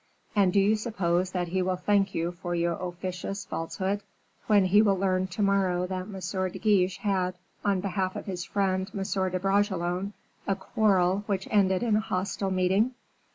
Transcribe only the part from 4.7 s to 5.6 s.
will learn to